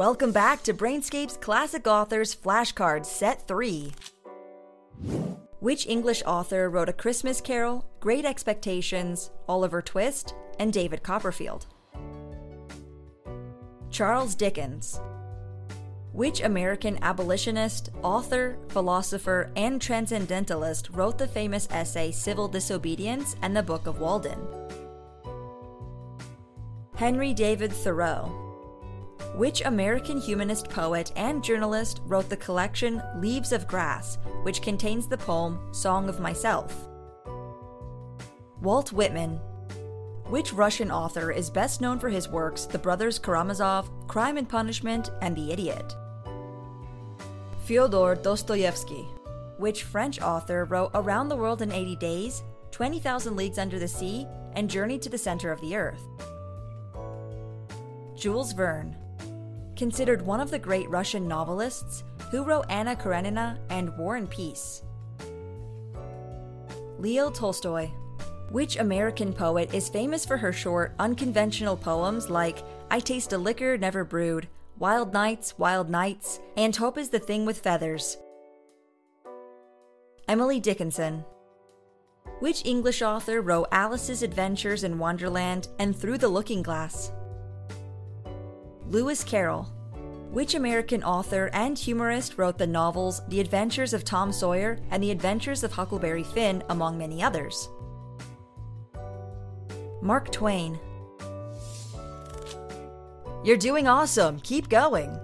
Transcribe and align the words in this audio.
Welcome 0.00 0.32
back 0.32 0.62
to 0.62 0.72
Brainscape's 0.72 1.36
Classic 1.36 1.86
Authors 1.86 2.34
Flashcard 2.34 3.04
Set 3.04 3.46
3. 3.46 3.92
Which 5.58 5.86
English 5.86 6.22
author 6.24 6.70
wrote 6.70 6.88
A 6.88 6.94
Christmas 6.94 7.38
Carol, 7.38 7.84
Great 8.00 8.24
Expectations, 8.24 9.30
Oliver 9.46 9.82
Twist, 9.82 10.34
and 10.58 10.72
David 10.72 11.02
Copperfield? 11.02 11.66
Charles 13.90 14.34
Dickens. 14.34 14.98
Which 16.14 16.40
American 16.40 16.98
abolitionist, 17.02 17.90
author, 18.02 18.56
philosopher, 18.70 19.50
and 19.54 19.82
transcendentalist 19.82 20.88
wrote 20.88 21.18
the 21.18 21.28
famous 21.28 21.68
essay 21.70 22.10
Civil 22.10 22.48
Disobedience 22.48 23.36
and 23.42 23.54
the 23.54 23.62
Book 23.62 23.86
of 23.86 24.00
Walden? 24.00 24.38
Henry 26.94 27.34
David 27.34 27.70
Thoreau. 27.70 28.49
Which 29.34 29.62
American 29.62 30.20
humanist 30.20 30.68
poet 30.68 31.12
and 31.14 31.42
journalist 31.42 32.00
wrote 32.04 32.28
the 32.28 32.36
collection 32.36 33.00
Leaves 33.16 33.52
of 33.52 33.68
Grass, 33.68 34.18
which 34.42 34.60
contains 34.60 35.06
the 35.06 35.16
poem 35.16 35.72
Song 35.72 36.08
of 36.08 36.20
Myself? 36.20 36.88
Walt 38.60 38.92
Whitman. 38.92 39.40
Which 40.26 40.52
Russian 40.52 40.90
author 40.90 41.30
is 41.30 41.48
best 41.48 41.80
known 41.80 41.98
for 41.98 42.08
his 42.08 42.28
works 42.28 42.66
The 42.66 42.78
Brothers 42.78 43.18
Karamazov, 43.18 43.88
Crime 44.08 44.36
and 44.36 44.48
Punishment, 44.48 45.10
and 45.22 45.34
The 45.36 45.52
Idiot? 45.52 45.94
Fyodor 47.64 48.16
Dostoevsky. 48.16 49.06
Which 49.58 49.84
French 49.84 50.20
author 50.20 50.64
wrote 50.64 50.90
Around 50.94 51.28
the 51.28 51.36
World 51.36 51.62
in 51.62 51.70
80 51.70 51.96
Days, 51.96 52.42
20,000 52.72 53.36
Leagues 53.36 53.58
Under 53.58 53.78
the 53.78 53.88
Sea, 53.88 54.26
and 54.54 54.68
Journey 54.68 54.98
to 54.98 55.08
the 55.08 55.16
Center 55.16 55.52
of 55.52 55.60
the 55.60 55.76
Earth? 55.76 56.02
Jules 58.16 58.52
Verne. 58.52 58.96
Considered 59.80 60.20
one 60.20 60.40
of 60.40 60.50
the 60.50 60.58
great 60.58 60.90
Russian 60.90 61.26
novelists, 61.26 62.04
who 62.30 62.44
wrote 62.44 62.66
Anna 62.68 62.94
Karenina 62.94 63.58
and 63.70 63.96
War 63.96 64.16
and 64.16 64.28
Peace? 64.28 64.82
Leo 66.98 67.30
Tolstoy. 67.30 67.88
Which 68.50 68.76
American 68.76 69.32
poet 69.32 69.72
is 69.72 69.88
famous 69.88 70.26
for 70.26 70.36
her 70.36 70.52
short, 70.52 70.94
unconventional 70.98 71.78
poems 71.78 72.28
like 72.28 72.62
I 72.90 73.00
Taste 73.00 73.32
a 73.32 73.38
Liquor 73.38 73.78
Never 73.78 74.04
Brewed, 74.04 74.48
Wild 74.78 75.14
Nights, 75.14 75.58
Wild 75.58 75.88
Nights, 75.88 76.40
and 76.58 76.76
Hope 76.76 76.98
is 76.98 77.08
the 77.08 77.18
Thing 77.18 77.46
with 77.46 77.60
Feathers? 77.60 78.18
Emily 80.28 80.60
Dickinson. 80.60 81.24
Which 82.40 82.66
English 82.66 83.00
author 83.00 83.40
wrote 83.40 83.68
Alice's 83.72 84.22
Adventures 84.22 84.84
in 84.84 84.98
Wonderland 84.98 85.68
and 85.78 85.96
Through 85.96 86.18
the 86.18 86.28
Looking 86.28 86.60
Glass? 86.60 87.12
Lewis 88.90 89.22
Carroll. 89.22 89.68
Which 90.32 90.56
American 90.56 91.04
author 91.04 91.48
and 91.52 91.78
humorist 91.78 92.36
wrote 92.36 92.58
the 92.58 92.66
novels 92.66 93.22
The 93.28 93.38
Adventures 93.38 93.92
of 93.94 94.04
Tom 94.04 94.32
Sawyer 94.32 94.80
and 94.90 95.00
The 95.00 95.12
Adventures 95.12 95.62
of 95.62 95.70
Huckleberry 95.70 96.24
Finn, 96.24 96.64
among 96.70 96.98
many 96.98 97.22
others? 97.22 97.68
Mark 100.02 100.32
Twain. 100.32 100.76
You're 103.44 103.56
doing 103.56 103.86
awesome. 103.86 104.40
Keep 104.40 104.68
going. 104.68 105.16